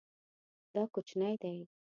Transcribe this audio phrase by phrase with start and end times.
[0.73, 1.55] دا کوچنی دی